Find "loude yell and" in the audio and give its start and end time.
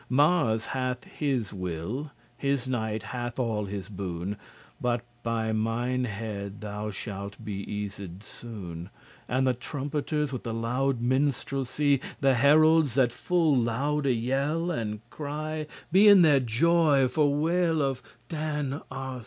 13.55-15.07